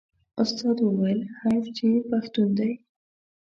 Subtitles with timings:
[0.41, 2.71] استاد وویل حیف چې پښتون دی.